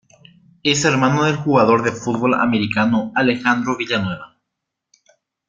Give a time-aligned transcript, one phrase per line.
[0.63, 4.35] Es hermano del jugador de fútbol americano Alejandro Villanueva.